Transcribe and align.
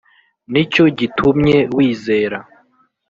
ni 0.51 0.63
cyo 0.71 0.85
gitumye 0.99 1.57
wizera 1.75 2.37